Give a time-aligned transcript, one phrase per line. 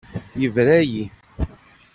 [0.41, 1.05] Yebra-yi.